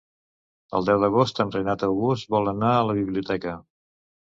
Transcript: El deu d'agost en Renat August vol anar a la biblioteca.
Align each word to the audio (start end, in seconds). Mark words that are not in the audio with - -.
El 0.79 0.87
deu 0.87 1.01
d'agost 1.03 1.43
en 1.43 1.51
Renat 1.57 1.85
August 1.89 2.33
vol 2.39 2.51
anar 2.55 2.73
a 2.81 2.83
la 2.91 2.99
biblioteca. 3.03 3.57